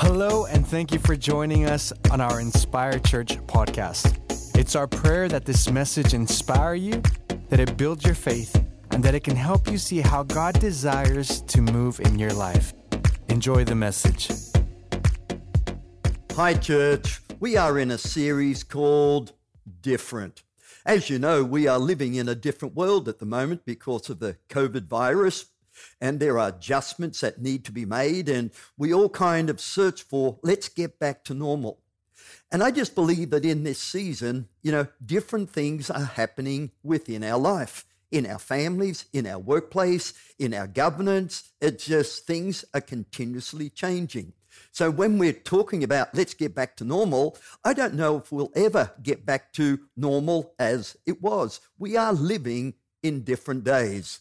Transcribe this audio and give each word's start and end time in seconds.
Hello, 0.00 0.46
and 0.46 0.64
thank 0.64 0.92
you 0.92 1.00
for 1.00 1.16
joining 1.16 1.66
us 1.66 1.92
on 2.12 2.20
our 2.20 2.38
Inspire 2.38 3.00
Church 3.00 3.36
podcast. 3.48 4.16
It's 4.56 4.76
our 4.76 4.86
prayer 4.86 5.28
that 5.28 5.44
this 5.44 5.68
message 5.68 6.14
inspire 6.14 6.74
you, 6.74 7.02
that 7.48 7.58
it 7.58 7.76
builds 7.76 8.04
your 8.04 8.14
faith, 8.14 8.64
and 8.92 9.02
that 9.02 9.16
it 9.16 9.24
can 9.24 9.34
help 9.34 9.68
you 9.68 9.76
see 9.76 9.98
how 9.98 10.22
God 10.22 10.60
desires 10.60 11.40
to 11.40 11.60
move 11.60 11.98
in 11.98 12.16
your 12.16 12.32
life. 12.32 12.74
Enjoy 13.28 13.64
the 13.64 13.74
message. 13.74 14.30
Hi, 16.36 16.54
church. 16.54 17.20
We 17.40 17.56
are 17.56 17.76
in 17.76 17.90
a 17.90 17.98
series 17.98 18.62
called 18.62 19.32
Different. 19.82 20.44
As 20.86 21.10
you 21.10 21.18
know, 21.18 21.42
we 21.42 21.66
are 21.66 21.80
living 21.80 22.14
in 22.14 22.28
a 22.28 22.36
different 22.36 22.76
world 22.76 23.08
at 23.08 23.18
the 23.18 23.26
moment 23.26 23.64
because 23.64 24.08
of 24.08 24.20
the 24.20 24.36
COVID 24.48 24.86
virus, 24.86 25.46
and 26.00 26.20
there 26.20 26.38
are 26.38 26.48
adjustments 26.48 27.20
that 27.20 27.40
need 27.40 27.64
to 27.64 27.72
be 27.72 27.84
made, 27.84 28.28
and 28.28 28.50
we 28.76 28.92
all 28.92 29.08
kind 29.08 29.50
of 29.50 29.60
search 29.60 30.02
for 30.02 30.38
let's 30.42 30.68
get 30.68 30.98
back 30.98 31.24
to 31.24 31.34
normal. 31.34 31.80
And 32.50 32.62
I 32.62 32.70
just 32.70 32.94
believe 32.94 33.30
that 33.30 33.44
in 33.44 33.64
this 33.64 33.78
season, 33.78 34.48
you 34.62 34.72
know, 34.72 34.86
different 35.04 35.50
things 35.50 35.90
are 35.90 36.04
happening 36.04 36.70
within 36.82 37.22
our 37.22 37.38
life, 37.38 37.84
in 38.10 38.26
our 38.26 38.38
families, 38.38 39.04
in 39.12 39.26
our 39.26 39.38
workplace, 39.38 40.14
in 40.38 40.54
our 40.54 40.66
governance. 40.66 41.52
It's 41.60 41.86
just 41.86 42.26
things 42.26 42.64
are 42.72 42.80
continuously 42.80 43.68
changing. 43.68 44.32
So 44.72 44.90
when 44.90 45.18
we're 45.18 45.32
talking 45.32 45.84
about 45.84 46.14
let's 46.14 46.34
get 46.34 46.54
back 46.54 46.76
to 46.76 46.84
normal, 46.84 47.36
I 47.64 47.74
don't 47.74 47.94
know 47.94 48.16
if 48.16 48.32
we'll 48.32 48.52
ever 48.54 48.92
get 49.02 49.26
back 49.26 49.52
to 49.54 49.80
normal 49.96 50.54
as 50.58 50.96
it 51.06 51.22
was. 51.22 51.60
We 51.78 51.96
are 51.96 52.12
living 52.12 52.74
in 53.02 53.22
different 53.22 53.64
days. 53.64 54.20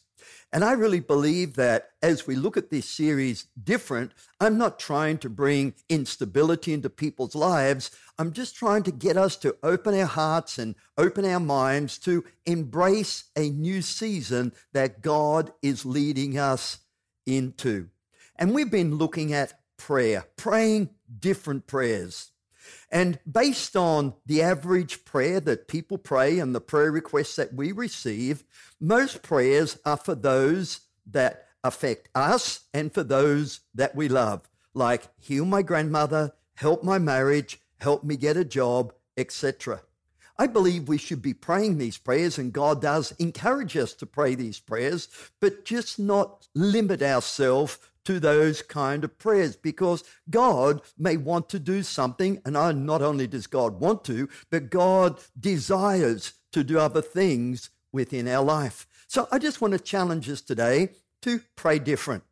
And 0.52 0.64
I 0.64 0.74
really 0.74 1.00
believe 1.00 1.56
that 1.56 1.90
as 2.02 2.26
we 2.26 2.36
look 2.36 2.58
at 2.58 2.70
this 2.70 2.90
series 2.90 3.48
different, 3.62 4.14
I'm 4.40 4.58
not 4.58 4.80
trying 4.80 5.18
to 5.20 5.30
bring 5.30 5.74
instability 5.90 6.74
into 6.74 6.90
people's 6.90 7.36
lives. 7.36 7.92
I'm 8.18 8.32
just 8.32 8.56
trying 8.56 8.84
to 8.84 8.92
get 8.92 9.18
us 9.18 9.36
to 9.38 9.58
open 9.62 10.00
our 10.00 10.06
hearts 10.06 10.58
and 10.58 10.76
open 10.98 11.26
our 11.26 11.40
minds 11.40 11.98
to 12.00 12.24
embrace 12.46 13.26
a 13.36 13.50
new 13.50 13.82
season 13.82 14.54
that 14.74 15.02
God 15.02 15.52
is 15.62 15.86
leading 15.86 16.38
us 16.38 16.80
into. 17.26 17.90
And 18.38 18.54
we've 18.54 18.72
been 18.72 18.96
looking 18.96 19.34
at 19.34 19.60
prayer, 19.78 20.26
praying 20.38 20.90
different 21.20 21.68
prayers. 21.68 22.32
And 22.92 23.20
based 23.30 23.76
on 23.76 24.14
the 24.26 24.42
average 24.42 25.06
prayer 25.06 25.40
that 25.42 25.68
people 25.68 25.98
pray 25.98 26.40
and 26.40 26.54
the 26.54 26.62
prayer 26.62 26.92
requests 26.92 27.36
that 27.36 27.54
we 27.54 27.72
receive, 27.72 28.44
most 28.80 29.22
prayers 29.22 29.78
are 29.86 29.98
for 29.98 30.16
those 30.16 30.82
that 31.12 31.48
affect 31.64 32.10
us 32.16 32.62
and 32.74 32.94
for 32.94 33.04
those 33.04 33.62
that 33.76 33.96
we 33.96 34.08
love, 34.08 34.50
like 34.74 35.04
heal 35.20 35.46
my 35.46 35.62
grandmother, 35.62 36.34
help 36.56 36.84
my 36.84 36.98
marriage, 36.98 37.60
help 37.80 38.04
me 38.04 38.16
get 38.16 38.38
a 38.38 38.46
job, 38.46 38.94
etc. 39.18 39.82
I 40.40 40.46
believe 40.48 40.88
we 40.88 41.00
should 41.00 41.22
be 41.22 41.34
praying 41.34 41.78
these 41.78 41.98
prayers, 41.98 42.38
and 42.38 42.54
God 42.54 42.82
does 42.82 43.12
encourage 43.14 43.76
us 43.76 43.94
to 43.94 44.06
pray 44.06 44.36
these 44.36 44.60
prayers, 44.60 45.10
but 45.40 45.66
just 45.66 45.98
not 45.98 46.48
limit 46.54 47.02
ourselves 47.02 47.80
to 48.08 48.20
those 48.20 48.62
kind 48.62 49.04
of 49.04 49.18
prayers 49.20 49.56
because 49.58 50.04
God 50.30 50.82
may 50.98 51.18
want 51.18 51.50
to 51.50 51.60
do 51.60 51.84
something. 51.84 52.42
And 52.46 52.54
not 52.86 53.02
only 53.02 53.28
does 53.28 53.48
God 53.48 53.80
want 53.80 54.06
to, 54.06 54.30
but 54.50 54.70
God 54.70 55.20
desires 55.40 56.34
to 56.54 56.64
do 56.64 56.80
other 56.80 57.02
things 57.02 57.70
within 57.92 58.28
our 58.28 58.44
life. 58.44 58.88
So 59.08 59.28
I 59.32 59.40
just 59.40 59.62
want 59.62 59.74
to 59.74 59.80
challenge 59.80 60.30
us 60.30 60.42
today 60.42 60.90
to 61.22 61.42
pray 61.56 61.80
different. 61.80 62.24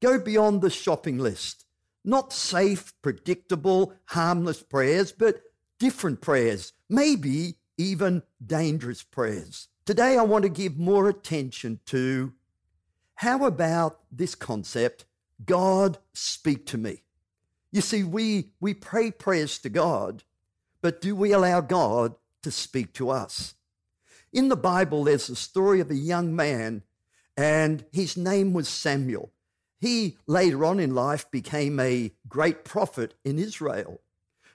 Go 0.00 0.18
beyond 0.18 0.62
the 0.62 0.70
shopping 0.70 1.18
list. 1.18 1.64
Not 2.04 2.32
safe, 2.32 2.92
predictable, 3.02 3.94
harmless 4.06 4.62
prayers, 4.62 5.12
but 5.12 5.42
different 5.78 6.20
prayers, 6.20 6.72
maybe 6.88 7.56
even 7.76 8.22
dangerous 8.44 9.02
prayers. 9.02 9.68
Today, 9.84 10.16
I 10.16 10.22
want 10.22 10.44
to 10.44 10.48
give 10.48 10.78
more 10.78 11.08
attention 11.08 11.80
to 11.86 12.32
how 13.22 13.44
about 13.44 14.00
this 14.10 14.34
concept, 14.34 15.04
God 15.46 15.98
speak 16.12 16.66
to 16.66 16.76
me? 16.76 17.04
You 17.70 17.80
see, 17.80 18.02
we, 18.02 18.48
we 18.58 18.74
pray 18.74 19.12
prayers 19.12 19.60
to 19.60 19.68
God, 19.68 20.24
but 20.80 21.00
do 21.00 21.14
we 21.14 21.30
allow 21.30 21.60
God 21.60 22.16
to 22.42 22.50
speak 22.50 22.92
to 22.94 23.10
us? 23.10 23.54
In 24.32 24.48
the 24.48 24.56
Bible, 24.56 25.04
there's 25.04 25.30
a 25.30 25.36
story 25.36 25.78
of 25.78 25.88
a 25.88 25.94
young 25.94 26.34
man, 26.34 26.82
and 27.36 27.84
his 27.92 28.16
name 28.16 28.54
was 28.54 28.68
Samuel. 28.68 29.30
He 29.80 30.16
later 30.26 30.64
on 30.64 30.80
in 30.80 30.92
life 30.92 31.30
became 31.30 31.78
a 31.78 32.10
great 32.28 32.64
prophet 32.64 33.14
in 33.24 33.38
Israel. 33.38 34.00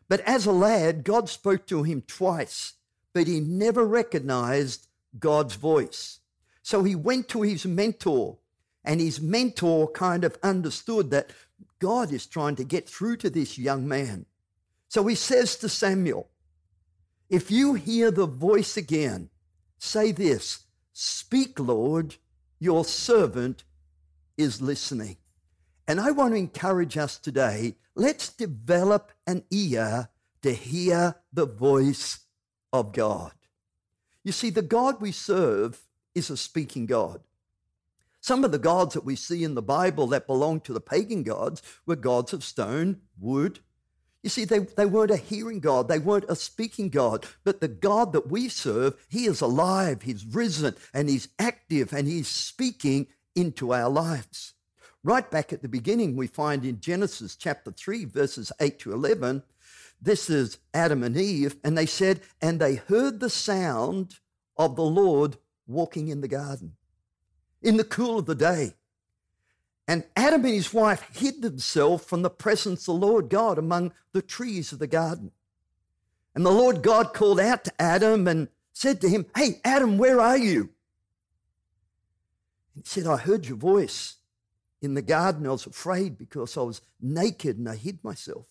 But 0.10 0.20
as 0.22 0.46
a 0.46 0.52
lad, 0.52 1.06
God 1.06 1.30
spoke 1.30 1.68
to 1.68 1.84
him 1.84 2.02
twice, 2.06 2.74
but 3.14 3.28
he 3.28 3.40
never 3.40 3.86
recognized 3.86 4.88
God's 5.18 5.56
voice. 5.56 6.20
So 6.64 6.84
he 6.84 6.96
went 6.96 7.30
to 7.30 7.44
his 7.44 7.66
mentor 7.66 8.40
and 8.88 9.02
his 9.02 9.20
mentor 9.20 9.92
kind 9.92 10.24
of 10.24 10.38
understood 10.42 11.12
that 11.12 11.32
God 11.78 12.14
is 12.14 12.26
trying 12.26 12.56
to 12.56 12.64
get 12.64 12.88
through 12.90 13.18
to 13.18 13.30
this 13.30 13.58
young 13.58 13.86
man. 13.86 14.26
So 14.88 15.06
he 15.06 15.14
says 15.14 15.58
to 15.58 15.68
Samuel, 15.70 16.30
If 17.30 17.52
you 17.52 17.74
hear 17.74 18.12
the 18.12 18.26
voice 18.26 18.78
again, 18.78 19.30
say 19.78 20.14
this 20.14 20.64
Speak, 20.94 21.60
Lord, 21.60 22.16
your 22.60 22.86
servant 22.86 23.66
is 24.38 24.62
listening. 24.62 25.18
And 25.86 26.00
I 26.00 26.12
want 26.12 26.34
to 26.34 26.40
encourage 26.40 26.98
us 26.98 27.18
today 27.18 27.76
let's 27.94 28.30
develop 28.30 29.12
an 29.26 29.44
ear 29.52 30.08
to 30.44 30.54
hear 30.54 31.16
the 31.34 31.46
voice 31.46 32.20
of 32.72 32.94
God. 32.94 33.34
You 34.24 34.32
see, 34.32 34.50
the 34.50 34.62
God 34.62 35.02
we 35.02 35.12
serve 35.12 35.82
is 36.16 36.30
a 36.30 36.38
speaking 36.38 36.86
God. 36.86 37.22
Some 38.28 38.44
of 38.44 38.52
the 38.52 38.60
gods 38.60 38.94
that 38.94 39.06
we 39.06 39.16
see 39.16 39.46
in 39.46 39.56
the 39.56 39.62
Bible 39.62 40.06
that 40.08 40.28
belong 40.28 40.60
to 40.60 40.74
the 40.74 40.82
pagan 40.82 41.24
gods 41.24 41.62
were 41.86 41.96
gods 41.96 42.34
of 42.34 42.44
stone, 42.44 43.00
wood. 43.18 43.60
You 44.22 44.30
see, 44.30 44.44
they, 44.44 44.60
they 44.60 44.86
weren't 44.86 45.12
a 45.12 45.16
hearing 45.16 45.62
God, 45.62 45.88
they 45.88 46.00
weren't 46.00 46.26
a 46.28 46.36
speaking 46.36 46.90
God, 46.90 47.26
but 47.46 47.62
the 47.62 47.70
God 47.70 48.12
that 48.12 48.30
we 48.30 48.50
serve, 48.50 48.96
He 49.08 49.28
is 49.28 49.40
alive, 49.40 50.02
He's 50.02 50.26
risen, 50.26 50.76
and 50.94 51.08
He's 51.08 51.30
active, 51.40 51.94
and 51.94 52.06
He's 52.06 52.28
speaking 52.28 53.08
into 53.34 53.72
our 53.74 53.90
lives. 53.90 54.56
Right 55.06 55.32
back 55.32 55.54
at 55.54 55.62
the 55.62 55.70
beginning, 55.70 56.18
we 56.18 56.28
find 56.28 56.66
in 56.66 56.82
Genesis 56.82 57.34
chapter 57.38 57.72
3, 57.72 58.04
verses 58.04 58.52
8 58.60 58.78
to 58.80 58.92
11, 58.92 59.42
this 60.02 60.30
is 60.30 60.58
Adam 60.74 61.02
and 61.02 61.16
Eve, 61.16 61.56
and 61.64 61.78
they 61.78 61.86
said, 61.86 62.20
and 62.42 62.60
they 62.60 62.76
heard 62.76 63.22
the 63.22 63.30
sound 63.30 64.16
of 64.58 64.76
the 64.76 64.84
Lord 64.84 65.38
walking 65.66 66.10
in 66.10 66.20
the 66.20 66.28
garden 66.28 66.74
in 67.62 67.78
the 67.78 67.84
cool 67.84 68.20
of 68.20 68.26
the 68.26 68.36
day. 68.36 68.74
And 69.88 70.04
Adam 70.16 70.44
and 70.44 70.54
his 70.54 70.74
wife 70.74 71.02
hid 71.14 71.42
themselves 71.42 72.04
from 72.04 72.22
the 72.22 72.30
presence 72.30 72.82
of 72.82 73.00
the 73.00 73.06
Lord 73.06 73.30
God 73.30 73.58
among 73.58 73.94
the 74.12 74.22
trees 74.22 74.72
of 74.72 74.80
the 74.80 74.88
garden. 74.88 75.32
And 76.36 76.46
the 76.46 76.52
Lord 76.52 76.84
God 76.84 77.14
called 77.14 77.40
out 77.40 77.64
to 77.64 77.82
Adam 77.82 78.28
and 78.28 78.50
said 78.74 79.02
to 79.02 79.10
him, 79.10 79.26
Hey, 79.36 79.62
Adam, 79.64 79.98
where 79.98 80.20
are 80.20 80.38
you? 80.38 80.70
And 82.76 82.84
he 82.84 82.84
said, 82.86 83.08
I 83.08 83.18
heard 83.18 83.46
your 83.46 83.58
voice 83.58 84.18
in 84.82 84.94
the 84.94 85.02
garden. 85.02 85.48
I 85.48 85.52
was 85.52 85.66
afraid 85.66 86.18
because 86.18 86.58
I 86.58 86.62
was 86.62 86.82
naked 87.02 87.58
and 87.58 87.68
I 87.68 87.76
hid 87.76 88.04
myself. 88.04 88.46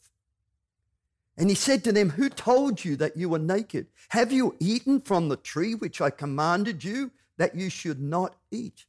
And 1.36 1.50
he 1.50 1.54
said 1.54 1.84
to 1.84 1.92
them, 1.92 2.10
Who 2.10 2.30
told 2.30 2.84
you 2.84 2.96
that 2.96 3.16
you 3.16 3.28
were 3.28 3.38
naked? 3.38 3.88
Have 4.08 4.32
you 4.32 4.56
eaten 4.58 5.00
from 5.00 5.28
the 5.28 5.36
tree 5.36 5.74
which 5.74 6.00
I 6.00 6.10
commanded 6.10 6.82
you 6.82 7.12
that 7.36 7.54
you 7.54 7.68
should 7.68 8.00
not 8.00 8.36
eat? 8.50 8.86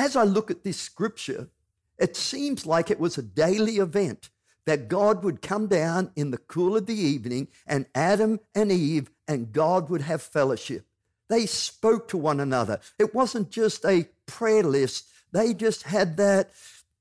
As 0.00 0.16
I 0.16 0.24
look 0.24 0.50
at 0.50 0.64
this 0.64 0.78
scripture, 0.78 1.50
it 1.98 2.16
seems 2.16 2.64
like 2.64 2.90
it 2.90 2.98
was 2.98 3.18
a 3.18 3.22
daily 3.22 3.76
event 3.76 4.30
that 4.64 4.88
God 4.88 5.22
would 5.22 5.42
come 5.42 5.66
down 5.66 6.10
in 6.16 6.30
the 6.30 6.38
cool 6.38 6.74
of 6.74 6.86
the 6.86 6.98
evening 6.98 7.48
and 7.66 7.84
Adam 7.94 8.40
and 8.54 8.72
Eve 8.72 9.10
and 9.28 9.52
God 9.52 9.90
would 9.90 10.00
have 10.00 10.22
fellowship. 10.22 10.86
They 11.28 11.44
spoke 11.44 12.08
to 12.08 12.16
one 12.16 12.40
another. 12.40 12.80
It 12.98 13.14
wasn't 13.14 13.50
just 13.50 13.84
a 13.84 14.08
prayer 14.24 14.62
list. 14.62 15.06
They 15.32 15.52
just 15.52 15.82
had 15.82 16.16
that 16.16 16.50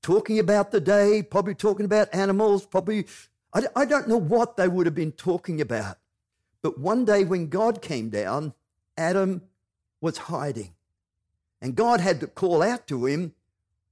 talking 0.01 0.37
about 0.37 0.71
the 0.71 0.81
day, 0.81 1.23
probably 1.23 1.55
talking 1.55 1.85
about 1.85 2.13
animals, 2.13 2.65
probably, 2.65 3.07
I, 3.53 3.61
I 3.77 3.85
don't 3.85 4.09
know 4.09 4.19
what 4.19 4.57
they 4.57 4.67
would 4.67 4.85
have 4.85 4.95
been 4.95 5.13
talking 5.13 5.61
about. 5.61 5.97
But 6.61 6.77
one 6.77 7.05
day 7.05 7.23
when 7.23 7.47
God 7.47 7.81
came 7.81 8.09
down, 8.09 8.53
Adam 8.97 9.43
was 10.01 10.17
hiding. 10.17 10.73
And 11.61 11.75
God 11.75 11.99
had 11.99 12.19
to 12.21 12.27
call 12.27 12.61
out 12.61 12.87
to 12.87 13.05
him, 13.05 13.33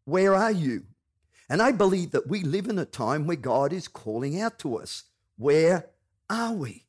Where 0.06 0.34
are 0.34 0.52
you? 0.52 0.84
And 1.50 1.62
I 1.62 1.72
believe 1.72 2.12
that 2.12 2.28
we 2.28 2.42
live 2.42 2.68
in 2.68 2.80
a 2.80 2.86
time 2.86 3.26
where 3.26 3.38
God 3.38 3.72
is 3.72 3.88
calling 3.88 4.40
out 4.40 4.60
to 4.60 4.78
us, 4.78 5.04
Where 5.38 5.88
are 6.30 6.54
we? 6.54 6.88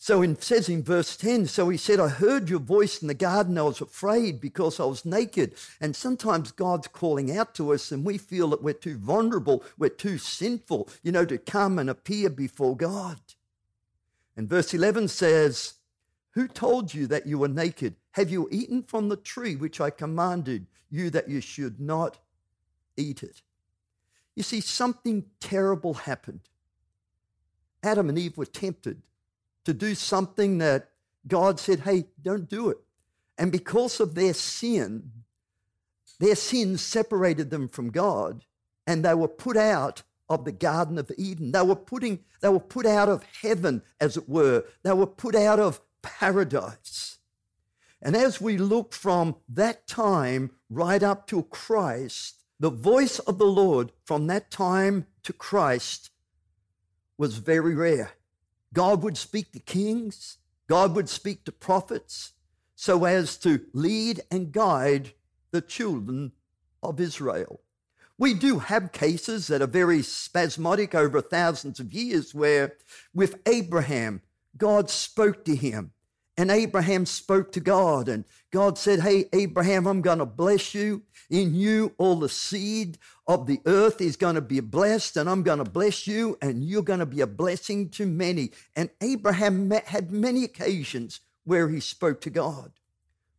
So 0.00 0.22
it 0.22 0.44
says 0.44 0.68
in 0.68 0.84
verse 0.84 1.16
10, 1.16 1.46
so 1.46 1.68
he 1.68 1.76
said, 1.76 1.98
I 1.98 2.06
heard 2.06 2.48
your 2.48 2.60
voice 2.60 3.02
in 3.02 3.08
the 3.08 3.14
garden. 3.14 3.58
I 3.58 3.62
was 3.62 3.80
afraid 3.80 4.40
because 4.40 4.78
I 4.78 4.84
was 4.84 5.04
naked. 5.04 5.54
And 5.80 5.94
sometimes 5.96 6.52
God's 6.52 6.86
calling 6.86 7.36
out 7.36 7.52
to 7.56 7.72
us 7.72 7.90
and 7.90 8.04
we 8.04 8.16
feel 8.16 8.48
that 8.50 8.62
we're 8.62 8.74
too 8.74 8.96
vulnerable, 8.96 9.64
we're 9.76 9.88
too 9.88 10.16
sinful, 10.16 10.88
you 11.02 11.10
know, 11.10 11.24
to 11.24 11.36
come 11.36 11.80
and 11.80 11.90
appear 11.90 12.30
before 12.30 12.76
God. 12.76 13.18
And 14.36 14.48
verse 14.48 14.72
11 14.72 15.08
says, 15.08 15.74
Who 16.38 16.46
told 16.46 16.94
you 16.94 17.08
that 17.08 17.26
you 17.26 17.36
were 17.36 17.48
naked? 17.48 17.96
Have 18.12 18.30
you 18.30 18.46
eaten 18.52 18.84
from 18.84 19.08
the 19.08 19.16
tree 19.16 19.56
which 19.56 19.80
I 19.80 19.90
commanded 19.90 20.68
you 20.88 21.10
that 21.10 21.28
you 21.28 21.40
should 21.40 21.80
not 21.80 22.18
eat 22.96 23.24
it? 23.24 23.42
You 24.36 24.44
see, 24.44 24.60
something 24.60 25.24
terrible 25.40 25.94
happened. 25.94 26.42
Adam 27.82 28.08
and 28.08 28.16
Eve 28.16 28.38
were 28.38 28.46
tempted 28.46 29.02
to 29.64 29.74
do 29.74 29.96
something 29.96 30.58
that 30.58 30.90
God 31.26 31.58
said, 31.58 31.80
hey, 31.80 32.04
don't 32.22 32.48
do 32.48 32.68
it. 32.68 32.78
And 33.36 33.50
because 33.50 33.98
of 33.98 34.14
their 34.14 34.32
sin, 34.32 35.10
their 36.20 36.36
sin 36.36 36.78
separated 36.78 37.50
them 37.50 37.66
from 37.66 37.90
God, 37.90 38.44
and 38.86 39.04
they 39.04 39.14
were 39.14 39.26
put 39.26 39.56
out 39.56 40.04
of 40.28 40.44
the 40.44 40.52
Garden 40.52 40.98
of 40.98 41.10
Eden. 41.18 41.50
They 41.50 41.62
were 41.62 41.74
putting, 41.74 42.20
they 42.42 42.48
were 42.48 42.60
put 42.60 42.86
out 42.86 43.08
of 43.08 43.24
heaven, 43.42 43.82
as 44.00 44.16
it 44.16 44.28
were. 44.28 44.66
They 44.84 44.92
were 44.92 45.08
put 45.08 45.34
out 45.34 45.58
of 45.58 45.80
paradise. 46.02 47.18
And 48.00 48.16
as 48.16 48.40
we 48.40 48.56
look 48.56 48.92
from 48.92 49.36
that 49.48 49.86
time 49.86 50.52
right 50.70 51.02
up 51.02 51.26
to 51.28 51.42
Christ, 51.44 52.42
the 52.60 52.70
voice 52.70 53.18
of 53.20 53.38
the 53.38 53.46
Lord 53.46 53.92
from 54.04 54.26
that 54.28 54.50
time 54.50 55.06
to 55.24 55.32
Christ 55.32 56.10
was 57.16 57.38
very 57.38 57.74
rare. 57.74 58.12
God 58.72 59.02
would 59.02 59.16
speak 59.16 59.52
to 59.52 59.60
kings, 59.60 60.38
God 60.68 60.94
would 60.94 61.08
speak 61.08 61.44
to 61.44 61.52
prophets, 61.52 62.34
so 62.74 63.04
as 63.04 63.36
to 63.38 63.64
lead 63.72 64.20
and 64.30 64.52
guide 64.52 65.12
the 65.50 65.60
children 65.60 66.32
of 66.82 67.00
Israel. 67.00 67.60
We 68.18 68.34
do 68.34 68.58
have 68.58 68.92
cases 68.92 69.46
that 69.46 69.62
are 69.62 69.66
very 69.66 70.02
spasmodic 70.02 70.94
over 70.94 71.20
thousands 71.20 71.80
of 71.80 71.92
years 71.92 72.34
where, 72.34 72.74
with 73.14 73.40
Abraham, 73.46 74.22
God 74.58 74.90
spoke 74.90 75.44
to 75.46 75.56
him 75.56 75.92
and 76.38 76.52
Abraham 76.52 77.04
spoke 77.04 77.50
to 77.50 77.60
God, 77.60 78.08
and 78.08 78.24
God 78.52 78.78
said, 78.78 79.00
Hey, 79.00 79.24
Abraham, 79.32 79.88
I'm 79.88 80.00
going 80.00 80.20
to 80.20 80.26
bless 80.26 80.72
you. 80.72 81.02
In 81.28 81.52
you, 81.52 81.94
all 81.98 82.14
the 82.14 82.28
seed 82.28 82.96
of 83.26 83.48
the 83.48 83.60
earth 83.66 84.00
is 84.00 84.16
going 84.16 84.36
to 84.36 84.40
be 84.40 84.60
blessed, 84.60 85.16
and 85.16 85.28
I'm 85.28 85.42
going 85.42 85.58
to 85.58 85.68
bless 85.68 86.06
you, 86.06 86.38
and 86.40 86.62
you're 86.62 86.84
going 86.84 87.00
to 87.00 87.06
be 87.06 87.22
a 87.22 87.26
blessing 87.26 87.88
to 87.90 88.06
many. 88.06 88.52
And 88.76 88.88
Abraham 89.00 89.68
had 89.86 90.12
many 90.12 90.44
occasions 90.44 91.20
where 91.42 91.68
he 91.68 91.80
spoke 91.80 92.20
to 92.20 92.30
God. 92.30 92.70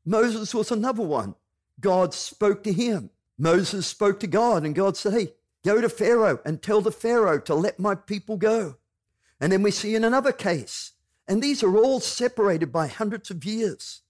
Moses 0.06 0.54
was 0.54 0.70
another 0.70 1.04
one. 1.04 1.36
God 1.80 2.14
spoke 2.14 2.64
to 2.66 2.74
him. 2.74 3.12
Moses 3.38 3.88
spoke 3.88 4.20
to 4.20 4.28
God, 4.28 4.66
and 4.66 4.76
God 4.76 4.98
said, 4.98 5.14
Hey, 5.14 5.34
go 5.64 5.80
to 5.80 5.88
Pharaoh 5.88 6.42
and 6.44 6.62
tell 6.62 6.82
the 6.82 6.92
Pharaoh 6.92 7.40
to 7.40 7.56
let 7.56 7.80
my 7.80 7.96
people 7.96 8.36
go. 8.36 8.76
And 9.40 9.54
then 9.54 9.64
we 9.64 9.72
see 9.72 9.96
in 9.96 10.04
another 10.04 10.34
case, 10.34 10.92
and 11.30 11.44
these 11.44 11.62
are 11.62 11.78
all 11.78 12.00
separated 12.00 12.72
by 12.72 12.88
hundreds 12.88 13.30
of 13.30 13.46
years. 13.46 14.02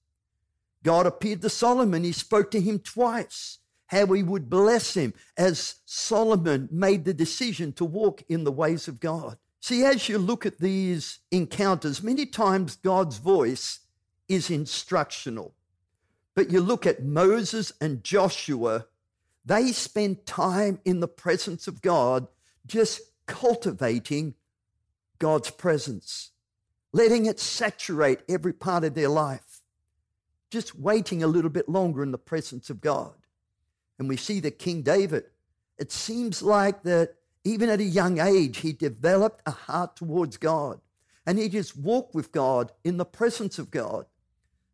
God 0.83 1.05
appeared 1.05 1.41
to 1.41 1.49
Solomon. 1.49 2.05
He 2.05 2.13
spoke 2.13 2.49
to 2.51 2.61
him 2.61 2.79
twice, 2.79 3.57
how 3.87 4.05
he 4.05 4.23
would 4.23 4.49
bless 4.49 4.93
him 4.93 5.13
as 5.37 5.75
Solomon 5.85 6.69
made 6.71 7.03
the 7.03 7.13
decision 7.13 7.73
to 7.73 7.83
walk 7.83 8.23
in 8.29 8.45
the 8.45 8.53
ways 8.53 8.87
of 8.87 9.01
God. 9.01 9.37
See, 9.59 9.83
as 9.83 10.07
you 10.07 10.17
look 10.17 10.45
at 10.45 10.59
these 10.59 11.19
encounters, 11.29 12.01
many 12.01 12.25
times 12.25 12.77
God's 12.77 13.17
voice 13.17 13.81
is 14.29 14.49
instructional. 14.49 15.53
But 16.35 16.49
you 16.49 16.61
look 16.61 16.87
at 16.87 17.03
Moses 17.03 17.73
and 17.81 18.01
Joshua, 18.01 18.85
they 19.43 19.73
spend 19.73 20.25
time 20.25 20.79
in 20.85 21.01
the 21.01 21.07
presence 21.09 21.67
of 21.67 21.81
God, 21.81 22.27
just 22.65 23.01
cultivating 23.25 24.35
God's 25.17 25.51
presence 25.51 26.31
letting 26.91 27.25
it 27.25 27.39
saturate 27.39 28.19
every 28.27 28.53
part 28.53 28.83
of 28.83 28.95
their 28.95 29.09
life, 29.09 29.61
just 30.49 30.77
waiting 30.77 31.23
a 31.23 31.27
little 31.27 31.49
bit 31.49 31.69
longer 31.69 32.03
in 32.03 32.11
the 32.11 32.17
presence 32.17 32.69
of 32.69 32.81
God. 32.81 33.13
And 33.97 34.07
we 34.09 34.17
see 34.17 34.39
that 34.41 34.59
King 34.59 34.81
David, 34.81 35.25
it 35.77 35.91
seems 35.91 36.41
like 36.41 36.83
that 36.83 37.15
even 37.43 37.69
at 37.69 37.79
a 37.79 37.83
young 37.83 38.19
age, 38.19 38.57
he 38.57 38.73
developed 38.73 39.41
a 39.45 39.51
heart 39.51 39.95
towards 39.95 40.37
God 40.37 40.79
and 41.25 41.37
he 41.37 41.47
just 41.47 41.77
walked 41.77 42.15
with 42.15 42.31
God 42.31 42.71
in 42.83 42.97
the 42.97 43.05
presence 43.05 43.59
of 43.59 43.69
God. 43.69 44.05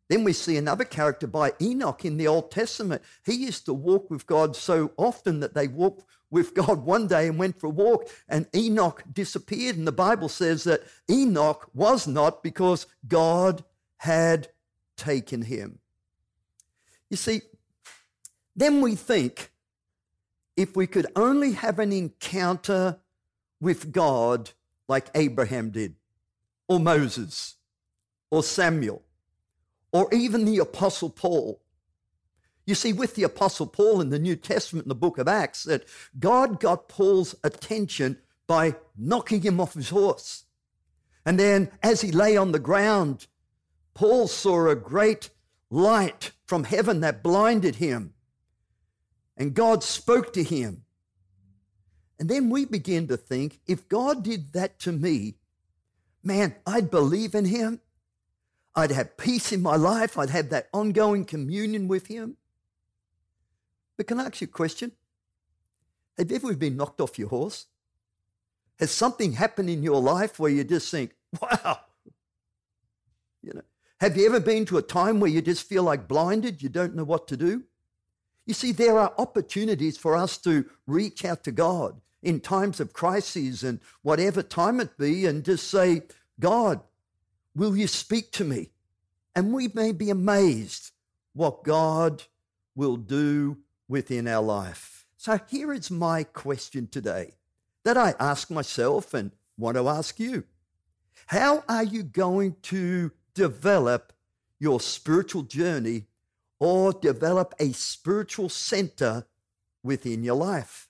Then 0.08 0.22
we 0.22 0.32
see 0.32 0.56
another 0.56 0.84
character 0.84 1.26
by 1.26 1.52
Enoch 1.60 2.04
in 2.04 2.16
the 2.16 2.28
Old 2.28 2.50
Testament. 2.50 3.02
He 3.24 3.34
used 3.34 3.64
to 3.66 3.74
walk 3.74 4.08
with 4.10 4.26
God 4.26 4.54
so 4.54 4.92
often 4.96 5.40
that 5.40 5.54
they 5.54 5.66
walked 5.66 6.04
with 6.30 6.54
God 6.54 6.84
one 6.84 7.06
day 7.06 7.28
and 7.28 7.38
went 7.38 7.58
for 7.58 7.66
a 7.66 7.70
walk, 7.70 8.08
and 8.28 8.46
Enoch 8.54 9.02
disappeared. 9.12 9.76
And 9.76 9.86
the 9.86 9.92
Bible 9.92 10.28
says 10.28 10.64
that 10.64 10.82
Enoch 11.10 11.68
was 11.74 12.06
not 12.06 12.42
because 12.42 12.86
God 13.06 13.64
had 13.98 14.48
taken 14.96 15.42
him. 15.42 15.78
You 17.10 17.16
see, 17.16 17.42
then 18.54 18.80
we 18.80 18.94
think 18.94 19.50
if 20.56 20.74
we 20.74 20.86
could 20.86 21.06
only 21.14 21.52
have 21.52 21.78
an 21.78 21.92
encounter 21.92 22.98
with 23.60 23.92
God 23.92 24.50
like 24.88 25.08
Abraham 25.14 25.70
did, 25.70 25.96
or 26.68 26.80
Moses, 26.80 27.56
or 28.30 28.42
Samuel, 28.42 29.02
or 29.92 30.12
even 30.12 30.44
the 30.44 30.58
Apostle 30.58 31.10
Paul, 31.10 31.60
you 32.66 32.74
see, 32.74 32.92
with 32.92 33.14
the 33.14 33.22
Apostle 33.22 33.66
Paul 33.66 34.00
in 34.00 34.10
the 34.10 34.18
New 34.18 34.34
Testament, 34.34 34.86
in 34.86 34.88
the 34.88 34.94
book 34.94 35.18
of 35.18 35.28
Acts, 35.28 35.62
that 35.64 35.84
God 36.18 36.58
got 36.58 36.88
Paul's 36.88 37.36
attention 37.44 38.18
by 38.48 38.74
knocking 38.96 39.42
him 39.42 39.60
off 39.60 39.74
his 39.74 39.90
horse. 39.90 40.44
And 41.24 41.38
then 41.38 41.70
as 41.82 42.00
he 42.00 42.10
lay 42.10 42.36
on 42.36 42.52
the 42.52 42.58
ground, 42.58 43.28
Paul 43.94 44.28
saw 44.28 44.68
a 44.68 44.76
great 44.76 45.30
light 45.70 46.32
from 46.44 46.64
heaven 46.64 47.00
that 47.00 47.22
blinded 47.22 47.76
him. 47.76 48.14
And 49.36 49.54
God 49.54 49.82
spoke 49.84 50.32
to 50.32 50.42
him. 50.42 50.82
And 52.18 52.28
then 52.28 52.48
we 52.50 52.64
begin 52.64 53.08
to 53.08 53.16
think 53.16 53.60
if 53.66 53.88
God 53.88 54.22
did 54.22 54.52
that 54.54 54.78
to 54.80 54.92
me, 54.92 55.34
man, 56.22 56.54
I'd 56.66 56.90
believe 56.90 57.34
in 57.34 57.44
him. 57.44 57.80
I'd 58.76 58.90
have 58.90 59.16
peace 59.16 59.52
in 59.52 59.62
my 59.62 59.76
life. 59.76 60.18
I'd 60.18 60.30
have 60.30 60.50
that 60.50 60.68
ongoing 60.72 61.24
communion 61.24 61.88
with 61.88 62.08
him. 62.08 62.36
But 63.96 64.06
can 64.06 64.20
I 64.20 64.26
ask 64.26 64.42
you 64.42 64.44
a 64.44 64.48
question? 64.48 64.92
Have 66.18 66.30
you 66.30 66.36
ever 66.36 66.54
been 66.54 66.76
knocked 66.76 67.00
off 67.00 67.18
your 67.18 67.28
horse? 67.28 67.66
Has 68.78 68.90
something 68.90 69.32
happened 69.32 69.70
in 69.70 69.82
your 69.82 70.00
life 70.02 70.38
where 70.38 70.50
you 70.50 70.62
just 70.62 70.90
think, 70.90 71.12
wow? 71.40 71.80
You 73.42 73.54
know, 73.54 73.62
have 74.00 74.16
you 74.16 74.26
ever 74.26 74.40
been 74.40 74.66
to 74.66 74.76
a 74.76 74.82
time 74.82 75.20
where 75.20 75.30
you 75.30 75.40
just 75.40 75.66
feel 75.66 75.82
like 75.82 76.06
blinded, 76.06 76.62
you 76.62 76.68
don't 76.68 76.94
know 76.94 77.04
what 77.04 77.26
to 77.28 77.36
do? 77.36 77.64
You 78.44 78.52
see, 78.52 78.72
there 78.72 78.98
are 78.98 79.14
opportunities 79.16 79.96
for 79.96 80.14
us 80.14 80.36
to 80.38 80.66
reach 80.86 81.24
out 81.24 81.42
to 81.44 81.52
God 81.52 82.00
in 82.22 82.40
times 82.40 82.80
of 82.80 82.92
crises 82.92 83.64
and 83.64 83.80
whatever 84.02 84.42
time 84.42 84.80
it 84.80 84.98
be 84.98 85.24
and 85.24 85.44
just 85.44 85.70
say, 85.70 86.02
God, 86.38 86.80
will 87.56 87.76
you 87.76 87.88
speak 87.88 88.30
to 88.32 88.44
me? 88.44 88.70
And 89.34 89.52
we 89.52 89.68
may 89.74 89.92
be 89.92 90.10
amazed 90.10 90.92
what 91.32 91.64
God 91.64 92.22
will 92.74 92.96
do 92.96 93.58
within 93.88 94.28
our 94.28 94.42
life. 94.42 95.06
So 95.16 95.40
here 95.48 95.72
is 95.72 95.90
my 95.90 96.22
question 96.22 96.86
today 96.86 97.32
that 97.84 97.96
I 97.96 98.14
ask 98.20 98.50
myself 98.50 99.14
and 99.14 99.32
want 99.56 99.76
to 99.76 99.88
ask 99.88 100.20
you. 100.20 100.44
How 101.26 101.64
are 101.68 101.82
you 101.82 102.02
going 102.02 102.56
to 102.62 103.10
develop 103.34 104.12
your 104.58 104.80
spiritual 104.80 105.42
journey 105.42 106.04
or 106.60 106.92
develop 106.92 107.54
a 107.58 107.72
spiritual 107.72 108.48
center 108.48 109.26
within 109.82 110.22
your 110.22 110.36
life? 110.36 110.88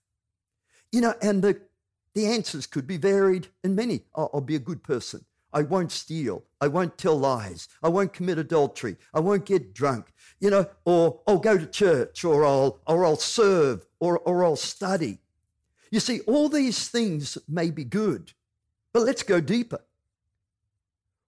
You 0.90 1.00
know, 1.00 1.14
and 1.22 1.42
the, 1.42 1.60
the 2.14 2.26
answers 2.26 2.66
could 2.66 2.86
be 2.86 2.96
varied 2.96 3.48
and 3.62 3.76
many. 3.76 4.02
I'll, 4.14 4.30
I'll 4.34 4.40
be 4.40 4.56
a 4.56 4.60
good 4.60 4.82
person. 4.82 5.24
I 5.56 5.62
won't 5.62 5.90
steal. 5.90 6.44
I 6.60 6.68
won't 6.68 6.98
tell 6.98 7.18
lies. 7.18 7.66
I 7.82 7.88
won't 7.88 8.12
commit 8.12 8.36
adultery. 8.36 8.98
I 9.14 9.20
won't 9.20 9.46
get 9.46 9.72
drunk. 9.72 10.12
You 10.38 10.50
know, 10.50 10.66
or 10.84 11.22
I'll 11.26 11.38
go 11.38 11.56
to 11.56 11.64
church 11.64 12.26
or 12.26 12.44
I'll 12.44 12.78
or 12.86 13.06
I'll 13.06 13.16
serve 13.16 13.86
or 13.98 14.18
or 14.18 14.44
I'll 14.44 14.56
study. 14.56 15.20
You 15.90 15.98
see, 16.00 16.20
all 16.26 16.50
these 16.50 16.88
things 16.88 17.38
may 17.48 17.70
be 17.70 17.84
good, 17.84 18.34
but 18.92 19.04
let's 19.04 19.22
go 19.22 19.40
deeper. 19.40 19.80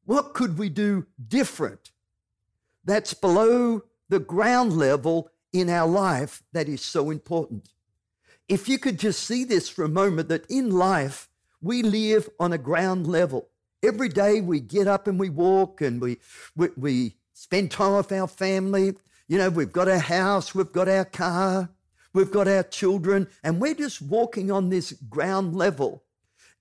What 0.05 0.35
could 0.35 0.59
we 0.59 0.69
do 0.69 1.07
different 1.27 1.93
that's 2.85 3.15
below 3.15 3.85
the 4.11 4.19
ground 4.19 4.75
level 4.75 5.31
in 5.55 5.71
our 5.71 5.89
life 5.89 6.43
that 6.53 6.69
is 6.69 6.83
so 6.83 7.09
important? 7.09 7.71
If 8.47 8.69
you 8.69 8.79
could 8.79 8.99
just 8.99 9.23
see 9.23 9.45
this 9.45 9.71
for 9.71 9.85
a 9.85 9.89
moment, 9.89 10.29
that 10.29 10.45
in 10.51 10.71
life 10.71 11.31
we 11.63 11.83
live 11.83 12.29
on 12.39 12.53
a 12.53 12.59
ground 12.59 13.07
level. 13.07 13.49
Every 13.83 14.09
day 14.09 14.41
we 14.41 14.59
get 14.59 14.89
up 14.89 15.07
and 15.07 15.21
we 15.21 15.31
walk 15.31 15.81
and 15.81 16.01
we, 16.01 16.19
we, 16.57 16.69
we 16.77 17.17
spend 17.33 17.71
time 17.71 17.97
with 17.97 18.11
our 18.11 18.27
family. 18.27 18.95
You 19.29 19.39
know, 19.39 19.51
we've 19.51 19.73
got 19.73 19.89
our 19.89 19.99
house, 19.99 20.53
we've 20.53 20.73
got 20.73 20.89
our 20.89 21.05
car, 21.05 21.69
we've 22.13 22.33
got 22.33 22.49
our 22.49 22.65
children, 22.65 23.29
and 23.45 23.61
we're 23.61 23.75
just 23.75 24.03
walking 24.03 24.51
on 24.51 24.69
this 24.69 24.93
ground 25.09 25.55
level. 25.55 26.03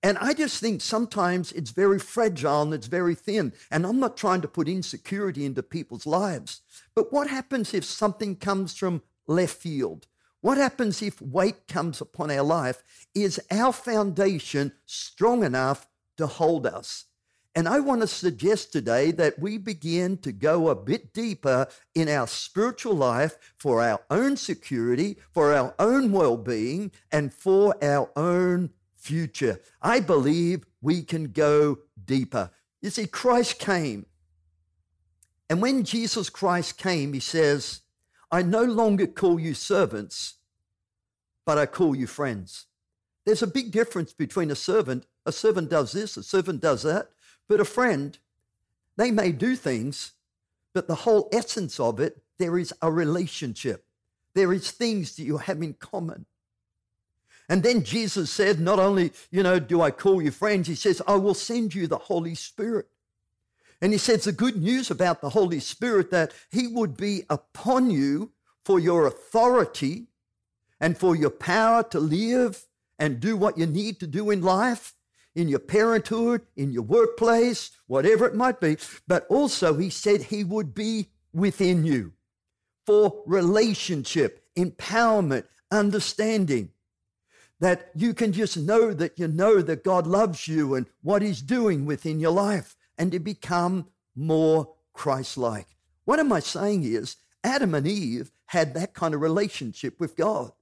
And 0.00 0.16
I 0.18 0.32
just 0.32 0.60
think 0.60 0.80
sometimes 0.80 1.50
it's 1.50 1.72
very 1.72 1.98
fragile 1.98 2.62
and 2.62 2.72
it's 2.72 2.86
very 2.86 3.16
thin. 3.16 3.52
And 3.68 3.84
I'm 3.84 3.98
not 3.98 4.16
trying 4.16 4.42
to 4.42 4.48
put 4.48 4.68
insecurity 4.68 5.44
into 5.44 5.64
people's 5.64 6.06
lives. 6.06 6.60
But 6.94 7.12
what 7.12 7.28
happens 7.28 7.74
if 7.74 7.84
something 7.84 8.36
comes 8.36 8.76
from 8.76 9.02
left 9.26 9.56
field? 9.56 10.06
What 10.40 10.56
happens 10.56 11.02
if 11.02 11.20
weight 11.20 11.66
comes 11.66 12.00
upon 12.00 12.30
our 12.30 12.44
life? 12.44 12.84
Is 13.12 13.40
our 13.50 13.72
foundation 13.72 14.72
strong 14.86 15.42
enough 15.42 15.88
to 16.18 16.26
hold 16.26 16.66
us? 16.66 17.06
And 17.54 17.66
I 17.66 17.80
want 17.80 18.02
to 18.02 18.06
suggest 18.06 18.72
today 18.72 19.10
that 19.12 19.38
we 19.38 19.58
begin 19.58 20.18
to 20.18 20.30
go 20.30 20.68
a 20.68 20.76
bit 20.76 21.12
deeper 21.12 21.66
in 21.94 22.08
our 22.08 22.28
spiritual 22.28 22.94
life 22.94 23.36
for 23.56 23.82
our 23.82 24.00
own 24.10 24.36
security, 24.36 25.16
for 25.32 25.52
our 25.52 25.74
own 25.78 26.12
well 26.12 26.36
being, 26.36 26.92
and 27.10 27.34
for 27.34 27.74
our 27.82 28.10
own 28.14 28.70
future. 28.94 29.60
I 29.82 30.00
believe 30.00 30.66
we 30.80 31.02
can 31.02 31.32
go 31.32 31.78
deeper. 32.04 32.50
You 32.80 32.90
see, 32.90 33.06
Christ 33.06 33.58
came. 33.58 34.06
And 35.50 35.62
when 35.62 35.82
Jesus 35.82 36.30
Christ 36.30 36.78
came, 36.78 37.12
he 37.12 37.20
says, 37.20 37.80
I 38.30 38.42
no 38.42 38.62
longer 38.62 39.06
call 39.06 39.40
you 39.40 39.54
servants, 39.54 40.34
but 41.46 41.56
I 41.58 41.66
call 41.66 41.96
you 41.96 42.06
friends. 42.06 42.66
There's 43.24 43.42
a 43.42 43.46
big 43.46 43.72
difference 43.72 44.12
between 44.12 44.50
a 44.50 44.54
servant. 44.54 45.06
A 45.28 45.32
servant 45.32 45.68
does 45.68 45.92
this, 45.92 46.16
a 46.16 46.22
servant 46.22 46.62
does 46.62 46.84
that. 46.84 47.10
But 47.48 47.60
a 47.60 47.64
friend, 47.66 48.16
they 48.96 49.10
may 49.10 49.30
do 49.30 49.56
things, 49.56 50.12
but 50.72 50.88
the 50.88 50.94
whole 50.94 51.28
essence 51.32 51.78
of 51.78 52.00
it, 52.00 52.22
there 52.38 52.56
is 52.56 52.72
a 52.80 52.90
relationship. 52.90 53.84
There 54.32 54.54
is 54.54 54.70
things 54.70 55.16
that 55.16 55.24
you 55.24 55.36
have 55.36 55.62
in 55.62 55.74
common. 55.74 56.24
And 57.46 57.62
then 57.62 57.84
Jesus 57.84 58.30
said, 58.30 58.58
Not 58.58 58.78
only, 58.78 59.12
you 59.30 59.42
know, 59.42 59.58
do 59.58 59.82
I 59.82 59.90
call 59.90 60.22
you 60.22 60.30
friends, 60.30 60.66
he 60.66 60.74
says, 60.74 61.02
I 61.06 61.16
will 61.16 61.34
send 61.34 61.74
you 61.74 61.86
the 61.86 61.98
Holy 61.98 62.34
Spirit. 62.34 62.86
And 63.82 63.92
he 63.92 63.98
says 63.98 64.24
the 64.24 64.32
good 64.32 64.56
news 64.56 64.90
about 64.90 65.20
the 65.20 65.30
Holy 65.30 65.60
Spirit 65.60 66.10
that 66.10 66.32
he 66.50 66.68
would 66.68 66.96
be 66.96 67.24
upon 67.28 67.90
you 67.90 68.32
for 68.64 68.80
your 68.80 69.06
authority 69.06 70.06
and 70.80 70.96
for 70.96 71.14
your 71.14 71.30
power 71.30 71.82
to 71.82 72.00
live 72.00 72.64
and 72.98 73.20
do 73.20 73.36
what 73.36 73.58
you 73.58 73.66
need 73.66 74.00
to 74.00 74.06
do 74.06 74.30
in 74.30 74.40
life, 74.40 74.94
in 75.38 75.48
your 75.48 75.60
parenthood, 75.60 76.42
in 76.56 76.72
your 76.72 76.82
workplace, 76.82 77.70
whatever 77.86 78.26
it 78.26 78.34
might 78.34 78.60
be. 78.60 78.76
But 79.06 79.26
also, 79.28 79.76
he 79.76 79.88
said 79.88 80.22
he 80.22 80.42
would 80.42 80.74
be 80.74 81.08
within 81.32 81.84
you 81.84 82.12
for 82.84 83.22
relationship, 83.26 84.44
empowerment, 84.56 85.44
understanding 85.70 86.70
that 87.60 87.90
you 87.94 88.14
can 88.14 88.32
just 88.32 88.56
know 88.56 88.92
that 88.94 89.18
you 89.18 89.28
know 89.28 89.62
that 89.62 89.84
God 89.84 90.06
loves 90.06 90.48
you 90.48 90.74
and 90.74 90.86
what 91.02 91.22
He's 91.22 91.42
doing 91.42 91.86
within 91.86 92.20
your 92.20 92.30
life 92.32 92.76
and 92.96 93.12
to 93.12 93.18
become 93.18 93.88
more 94.16 94.74
Christ 94.92 95.36
like. 95.36 95.66
What 96.04 96.18
am 96.18 96.32
I 96.32 96.40
saying 96.40 96.84
is, 96.84 97.16
Adam 97.44 97.74
and 97.74 97.86
Eve 97.86 98.30
had 98.46 98.74
that 98.74 98.94
kind 98.94 99.14
of 99.14 99.20
relationship 99.20 100.00
with 100.00 100.16
God. 100.16 100.52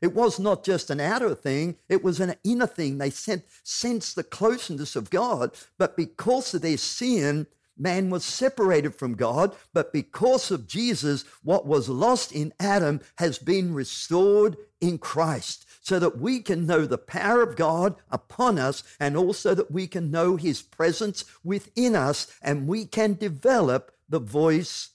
It 0.00 0.14
was 0.14 0.38
not 0.38 0.64
just 0.64 0.90
an 0.90 1.00
outer 1.00 1.34
thing, 1.34 1.76
it 1.88 2.04
was 2.04 2.20
an 2.20 2.34
inner 2.44 2.66
thing. 2.66 2.98
They 2.98 3.10
sensed 3.10 4.14
the 4.14 4.24
closeness 4.24 4.96
of 4.96 5.10
God, 5.10 5.52
but 5.76 5.96
because 5.96 6.54
of 6.54 6.62
their 6.62 6.76
sin, 6.76 7.46
man 7.78 8.10
was 8.10 8.24
separated 8.24 8.94
from 8.94 9.14
God. 9.14 9.54
But 9.72 9.92
because 9.92 10.50
of 10.50 10.66
Jesus, 10.66 11.24
what 11.42 11.66
was 11.66 11.88
lost 11.88 12.32
in 12.32 12.52
Adam 12.58 13.00
has 13.16 13.38
been 13.38 13.74
restored 13.74 14.56
in 14.80 14.98
Christ 14.98 15.64
so 15.80 15.98
that 15.98 16.18
we 16.18 16.40
can 16.40 16.66
know 16.66 16.84
the 16.84 16.98
power 16.98 17.42
of 17.42 17.56
God 17.56 17.96
upon 18.10 18.58
us 18.58 18.82
and 19.00 19.16
also 19.16 19.54
that 19.54 19.70
we 19.70 19.86
can 19.86 20.10
know 20.10 20.36
his 20.36 20.60
presence 20.60 21.24
within 21.42 21.94
us 21.96 22.26
and 22.42 22.68
we 22.68 22.84
can 22.84 23.14
develop 23.14 23.92
the 24.08 24.20
voice 24.20 24.90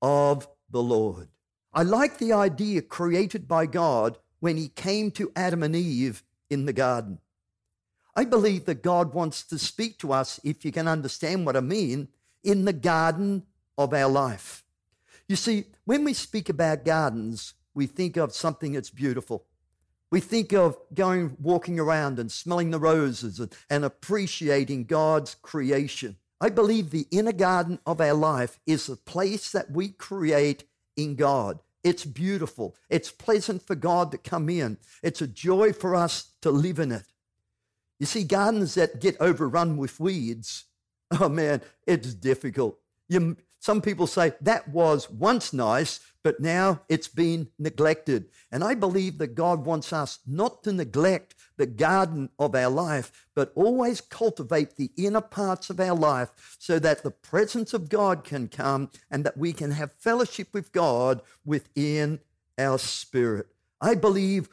of 0.00 0.48
the 0.70 0.82
Lord. 0.82 1.28
I 1.72 1.82
like 1.82 2.18
the 2.18 2.32
idea 2.32 2.82
created 2.82 3.46
by 3.46 3.66
God 3.66 4.18
when 4.40 4.56
he 4.56 4.68
came 4.68 5.10
to 5.12 5.32
Adam 5.34 5.62
and 5.62 5.74
Eve 5.74 6.22
in 6.50 6.64
the 6.64 6.72
garden. 6.72 7.18
I 8.16 8.24
believe 8.24 8.64
that 8.64 8.82
God 8.82 9.14
wants 9.14 9.42
to 9.44 9.58
speak 9.58 9.98
to 9.98 10.12
us, 10.12 10.40
if 10.42 10.64
you 10.64 10.72
can 10.72 10.88
understand 10.88 11.46
what 11.46 11.56
I 11.56 11.60
mean, 11.60 12.08
in 12.42 12.64
the 12.64 12.72
garden 12.72 13.44
of 13.76 13.94
our 13.94 14.08
life. 14.08 14.64
You 15.28 15.36
see, 15.36 15.66
when 15.84 16.04
we 16.04 16.14
speak 16.14 16.48
about 16.48 16.84
gardens, 16.84 17.54
we 17.74 17.86
think 17.86 18.16
of 18.16 18.34
something 18.34 18.72
that's 18.72 18.90
beautiful. 18.90 19.44
We 20.10 20.20
think 20.20 20.52
of 20.52 20.78
going 20.94 21.36
walking 21.40 21.78
around 21.78 22.18
and 22.18 22.32
smelling 22.32 22.70
the 22.70 22.80
roses 22.80 23.38
and, 23.38 23.54
and 23.68 23.84
appreciating 23.84 24.84
God's 24.84 25.34
creation. 25.36 26.16
I 26.40 26.48
believe 26.48 26.90
the 26.90 27.06
inner 27.10 27.32
garden 27.32 27.78
of 27.84 28.00
our 28.00 28.14
life 28.14 28.58
is 28.66 28.86
the 28.86 28.96
place 28.96 29.52
that 29.52 29.70
we 29.70 29.88
create 29.88 30.64
in 30.96 31.14
God. 31.14 31.60
It's 31.84 32.04
beautiful. 32.04 32.76
It's 32.90 33.10
pleasant 33.10 33.62
for 33.62 33.74
God 33.74 34.10
to 34.12 34.18
come 34.18 34.48
in. 34.48 34.78
It's 35.02 35.22
a 35.22 35.26
joy 35.26 35.72
for 35.72 35.94
us 35.94 36.30
to 36.42 36.50
live 36.50 36.78
in 36.78 36.92
it. 36.92 37.04
You 37.98 38.06
see, 38.06 38.24
gardens 38.24 38.74
that 38.74 39.00
get 39.00 39.16
overrun 39.20 39.76
with 39.76 39.98
weeds, 39.98 40.64
oh 41.20 41.28
man, 41.28 41.62
it's 41.86 42.14
difficult. 42.14 42.78
You, 43.08 43.36
some 43.60 43.80
people 43.80 44.06
say 44.06 44.32
that 44.40 44.68
was 44.68 45.10
once 45.10 45.52
nice, 45.52 46.00
but 46.22 46.40
now 46.40 46.82
it's 46.88 47.08
been 47.08 47.48
neglected. 47.58 48.26
And 48.52 48.62
I 48.62 48.74
believe 48.74 49.18
that 49.18 49.34
God 49.34 49.64
wants 49.64 49.92
us 49.92 50.20
not 50.26 50.62
to 50.64 50.72
neglect 50.72 51.34
the 51.58 51.66
garden 51.66 52.30
of 52.38 52.54
our 52.54 52.70
life, 52.70 53.26
but 53.34 53.52
always 53.54 54.00
cultivate 54.00 54.76
the 54.76 54.90
inner 54.96 55.20
parts 55.20 55.68
of 55.68 55.78
our 55.78 55.94
life 55.94 56.56
so 56.58 56.78
that 56.78 57.02
the 57.02 57.10
presence 57.10 57.74
of 57.74 57.90
God 57.90 58.24
can 58.24 58.48
come 58.48 58.90
and 59.10 59.24
that 59.24 59.36
we 59.36 59.52
can 59.52 59.72
have 59.72 59.92
fellowship 59.92 60.48
with 60.54 60.72
God 60.72 61.20
within 61.44 62.20
our 62.56 62.78
spirit. 62.78 63.48
I 63.80 63.94
believe 63.94 64.48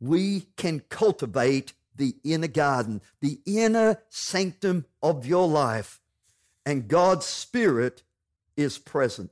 we 0.00 0.46
can 0.56 0.80
cultivate 0.88 1.72
the 1.96 2.16
inner 2.24 2.48
garden, 2.48 3.00
the 3.20 3.40
inner 3.44 3.98
sanctum 4.08 4.86
of 5.02 5.26
your 5.26 5.46
life, 5.46 6.00
and 6.64 6.88
God's 6.88 7.26
Spirit 7.26 8.02
is 8.56 8.78
present. 8.78 9.30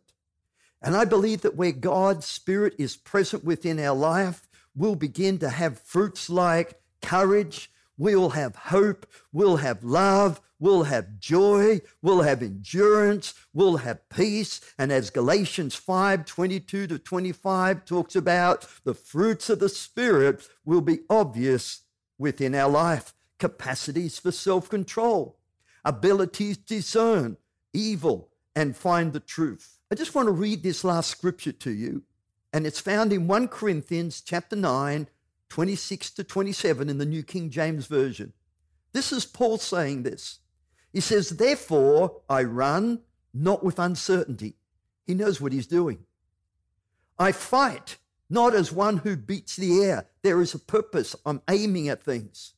And 0.82 0.96
I 0.96 1.04
believe 1.04 1.42
that 1.42 1.56
where 1.56 1.72
God's 1.72 2.26
Spirit 2.26 2.74
is 2.78 2.96
present 2.96 3.44
within 3.44 3.78
our 3.78 3.94
life, 3.94 4.48
we'll 4.74 4.94
begin 4.94 5.38
to 5.38 5.50
have 5.50 5.80
fruits 5.80 6.30
like 6.30 6.79
courage, 7.00 7.70
we'll 7.96 8.30
have 8.30 8.56
hope, 8.56 9.06
we'll 9.32 9.58
have 9.58 9.84
love, 9.84 10.40
we'll 10.58 10.84
have 10.84 11.18
joy, 11.18 11.80
we'll 12.02 12.22
have 12.22 12.42
endurance, 12.42 13.34
we'll 13.52 13.78
have 13.78 14.08
peace. 14.08 14.60
And 14.78 14.92
as 14.92 15.10
Galatians 15.10 15.74
5 15.74 16.24
22 16.24 16.86
to 16.86 16.98
25 16.98 17.84
talks 17.84 18.16
about, 18.16 18.66
the 18.84 18.94
fruits 18.94 19.50
of 19.50 19.58
the 19.58 19.68
Spirit 19.68 20.48
will 20.64 20.80
be 20.80 21.00
obvious 21.08 21.82
within 22.18 22.54
our 22.54 22.70
life. 22.70 23.14
Capacities 23.38 24.18
for 24.18 24.30
self 24.30 24.68
control, 24.68 25.38
abilities 25.84 26.58
to 26.58 26.76
discern 26.76 27.38
evil 27.72 28.28
and 28.54 28.76
find 28.76 29.12
the 29.12 29.20
truth. 29.20 29.78
I 29.90 29.94
just 29.94 30.14
want 30.14 30.26
to 30.26 30.32
read 30.32 30.62
this 30.62 30.84
last 30.84 31.10
scripture 31.10 31.52
to 31.52 31.70
you, 31.70 32.02
and 32.52 32.66
it's 32.66 32.80
found 32.80 33.12
in 33.12 33.26
1 33.26 33.48
Corinthians 33.48 34.20
chapter 34.20 34.56
9, 34.56 35.08
26 35.50 36.10
to 36.12 36.24
27 36.24 36.88
in 36.88 36.98
the 36.98 37.04
New 37.04 37.22
King 37.22 37.50
James 37.50 37.86
Version. 37.86 38.32
This 38.92 39.12
is 39.12 39.26
Paul 39.26 39.58
saying 39.58 40.04
this. 40.04 40.38
He 40.92 41.00
says, 41.00 41.30
Therefore 41.30 42.22
I 42.28 42.44
run 42.44 43.00
not 43.34 43.62
with 43.62 43.78
uncertainty. 43.78 44.56
He 45.06 45.14
knows 45.14 45.40
what 45.40 45.52
he's 45.52 45.66
doing. 45.66 46.06
I 47.18 47.32
fight 47.32 47.98
not 48.30 48.54
as 48.54 48.72
one 48.72 48.98
who 48.98 49.16
beats 49.16 49.56
the 49.56 49.82
air. 49.82 50.06
There 50.22 50.40
is 50.40 50.54
a 50.54 50.58
purpose. 50.58 51.16
I'm 51.26 51.42
aiming 51.50 51.88
at 51.88 52.02
things. 52.02 52.54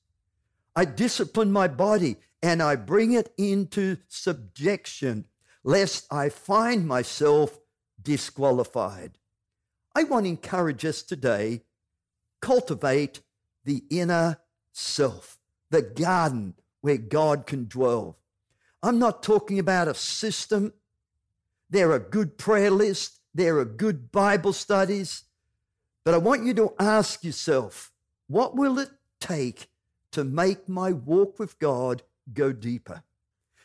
I 0.76 0.84
discipline 0.84 1.50
my 1.50 1.68
body 1.68 2.16
and 2.42 2.62
I 2.62 2.76
bring 2.76 3.12
it 3.12 3.32
into 3.37 3.96
subjection 4.08 5.26
lest 5.64 6.06
I 6.12 6.28
find 6.28 6.87
myself 6.87 7.58
disqualified. 8.02 9.18
I 9.94 10.04
want 10.04 10.25
to 10.25 10.30
encourage 10.30 10.84
us 10.84 11.02
today 11.02 11.62
cultivate 12.42 13.20
the 13.64 13.84
inner 13.88 14.38
self, 14.72 15.38
the 15.70 15.80
garden 15.80 16.54
where 16.82 16.99
God 16.99 17.46
can 17.46 17.64
dwell. 17.64 18.18
I'm 18.82 18.99
not 18.99 19.22
talking 19.22 19.58
about 19.58 19.88
a 19.88 19.94
system. 19.94 20.75
There 21.70 21.92
are 21.92 21.99
good 21.99 22.37
prayer 22.37 22.70
lists, 22.70 23.20
there 23.34 23.58
are 23.58 23.64
good 23.64 24.12
Bible 24.12 24.52
studies, 24.52 25.25
but 26.04 26.12
I 26.12 26.18
want 26.18 26.44
you 26.44 26.52
to 26.54 26.75
ask 26.78 27.25
yourself 27.25 27.92
what 28.26 28.56
will 28.56 28.78
it 28.78 28.90
take 29.20 29.68
to 30.11 30.25
make 30.25 30.68
my 30.68 30.92
walk 30.92 31.38
with 31.38 31.58
God 31.58 32.02
go 32.32 32.52
deeper? 32.52 33.02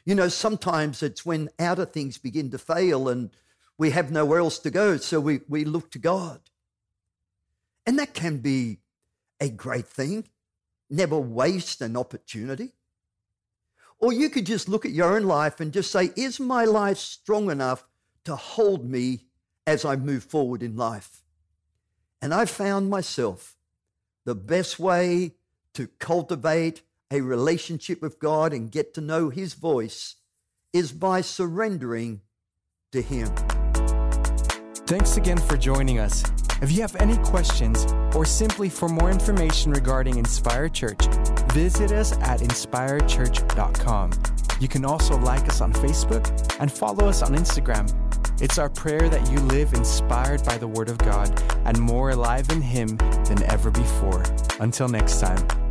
You 0.05 0.15
know, 0.15 0.29
sometimes 0.29 1.03
it's 1.03 1.25
when 1.25 1.50
outer 1.60 1.86
things 1.86 2.17
begin 2.17 2.50
to 2.51 2.57
fail 2.57 3.10
and 3.10 3.31
we 3.77 3.91
have 3.91 4.12
nowhere 4.12 4.39
else 4.39 4.60
to 4.60 4.72
go, 4.72 4.98
so 4.98 5.19
we, 5.19 5.41
we 5.48 5.65
look 5.65 5.91
to 5.91 6.00
God. 6.00 6.39
And 7.88 7.98
that 7.98 8.13
can 8.13 8.39
be 8.39 8.79
a 9.39 9.50
great 9.50 9.88
thing. 9.88 10.27
Never 10.89 11.17
waste 11.17 11.82
an 11.82 11.96
opportunity. 11.96 12.74
Or 14.00 14.13
you 14.13 14.29
could 14.29 14.46
just 14.46 14.70
look 14.70 14.86
at 14.86 14.91
your 14.91 15.15
own 15.15 15.24
life 15.24 15.60
and 15.60 15.72
just 15.74 15.91
say, 15.91 16.12
is 16.15 16.39
my 16.39 16.65
life 16.65 16.98
strong 16.98 17.50
enough 17.50 17.86
to 18.25 18.36
hold 18.36 18.88
me 18.88 19.22
as 19.65 19.86
I 19.86 19.96
move 19.96 20.24
forward 20.24 20.62
in 20.62 20.75
life? 20.75 21.24
And 22.22 22.34
I 22.34 22.46
found 22.46 22.89
myself 22.89 23.56
the 24.25 24.36
best 24.36 24.77
way 24.77 25.36
to 25.74 25.88
cultivate 26.00 26.82
a 27.10 27.22
relationship 27.22 28.01
with 28.01 28.20
God 28.20 28.51
and 28.51 28.72
get 28.72 28.94
to 28.96 29.01
know 29.01 29.29
His 29.29 29.53
voice 29.53 30.15
is 30.74 30.91
by 30.91 31.22
surrendering 31.22 32.22
to 32.91 33.01
Him. 33.01 33.34
Thanks 34.86 35.17
again 35.17 35.38
for 35.38 35.58
joining 35.58 36.00
us. 36.00 36.24
If 36.62 36.72
you 36.72 36.82
have 36.82 36.96
any 36.96 37.18
questions 37.18 37.86
or 38.16 38.26
simply 38.26 38.70
for 38.70 38.90
more 38.90 39.12
information 39.12 39.72
regarding 39.72 40.18
Inspire 40.18 40.70
Church, 40.70 41.06
visit 41.54 41.92
us 41.92 42.14
at 42.20 42.40
inspirechurch.com. 42.40 44.12
You 44.60 44.68
can 44.68 44.86
also 44.86 45.18
like 45.20 45.48
us 45.48 45.62
on 45.62 45.72
Facebook 45.72 46.58
and 46.60 46.72
follow 46.72 47.08
us 47.08 47.22
on 47.22 47.36
Instagram. 47.36 47.94
It's 48.42 48.58
our 48.58 48.70
prayer 48.70 49.08
that 49.10 49.32
you 49.32 49.40
live 49.40 49.74
inspired 49.74 50.44
by 50.46 50.58
the 50.58 50.68
Word 50.68 50.90
of 50.90 50.98
God 50.98 51.42
and 51.66 51.80
more 51.80 52.12
alive 52.12 52.50
in 52.50 52.62
Him 52.62 52.98
than 52.98 53.44
ever 53.44 53.70
before. 53.70 54.24
Until 54.60 54.88
next 54.88 55.20
time. 55.20 55.66